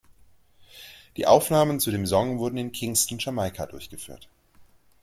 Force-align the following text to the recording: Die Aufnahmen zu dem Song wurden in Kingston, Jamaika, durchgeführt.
Die 1.15 1.27
Aufnahmen 1.27 1.79
zu 1.79 1.91
dem 1.91 2.07
Song 2.07 2.39
wurden 2.39 2.57
in 2.57 2.71
Kingston, 2.71 3.19
Jamaika, 3.19 3.67
durchgeführt. 3.67 4.29